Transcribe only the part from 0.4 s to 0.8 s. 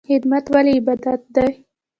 ولې